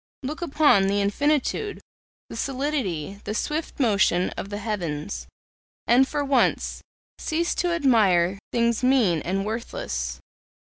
[0.23, 1.79] Look upon the infinitude,
[2.27, 5.27] the solidity, the swift motion, of the heavens,
[5.85, 6.81] and for once
[7.19, 10.19] cease to admire things mean and worthless.